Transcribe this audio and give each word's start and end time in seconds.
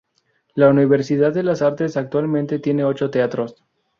La 0.55 0.67
Universidad 0.69 1.31
de 1.31 1.43
las 1.43 1.61
Artes 1.61 1.95
actualmente 1.95 2.57
tiene 2.57 2.83
ocho 2.83 3.11
teatros. 3.11 3.63